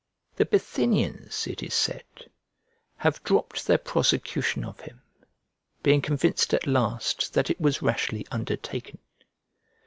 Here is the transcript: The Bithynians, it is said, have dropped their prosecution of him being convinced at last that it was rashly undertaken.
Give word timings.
The 0.37 0.45
Bithynians, 0.47 1.45
it 1.45 1.61
is 1.61 1.75
said, 1.75 2.03
have 2.97 3.23
dropped 3.23 3.67
their 3.67 3.77
prosecution 3.77 4.65
of 4.65 4.79
him 4.79 5.03
being 5.83 6.01
convinced 6.01 6.55
at 6.55 6.65
last 6.65 7.35
that 7.35 7.51
it 7.51 7.61
was 7.61 7.83
rashly 7.83 8.25
undertaken. 8.31 8.97